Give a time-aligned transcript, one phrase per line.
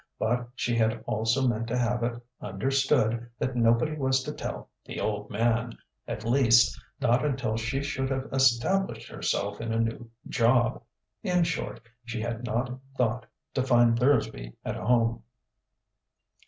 [0.17, 4.99] But she had also meant to have it understood that nobody was to tell "the
[4.99, 5.77] Old Man"
[6.07, 10.81] at least not until she should have established herself in a new job.
[11.21, 15.21] In short, she had not thought to find Thursby at home.